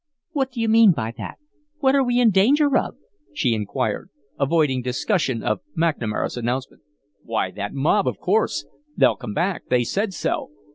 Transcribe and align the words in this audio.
"What 0.31 0.49
do 0.51 0.59
you 0.59 0.67
mean 0.67 0.93
by 0.93 1.13
that? 1.19 1.37
What 1.77 1.93
are 1.93 2.03
we 2.03 2.19
in 2.19 2.31
danger 2.31 2.75
of?" 2.75 2.95
she 3.35 3.53
inquired, 3.53 4.09
avoiding 4.39 4.81
discussion 4.81 5.43
of 5.43 5.61
McNamara's 5.77 6.37
announcement. 6.37 6.81
"Why, 7.23 7.51
that 7.51 7.71
mob, 7.75 8.07
of 8.07 8.17
course. 8.17 8.65
They'll 8.97 9.15
come 9.15 9.35
back. 9.35 9.65
They 9.69 9.83
said 9.83 10.13
so. 10.15 10.49